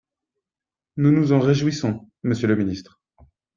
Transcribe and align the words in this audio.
Nous 0.97 1.11
nous 1.11 1.31
en 1.31 1.39
réjouissons, 1.39 2.09
monsieur 2.23 2.47
le 2.47 2.55
ministre. 2.55 2.99